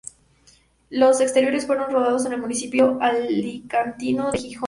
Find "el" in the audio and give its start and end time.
2.33-2.41